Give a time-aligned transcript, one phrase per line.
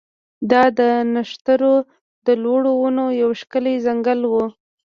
[0.51, 0.81] دا د
[1.13, 1.75] نښترو
[2.25, 4.33] د لوړو ونو یو ښکلی ځنګل و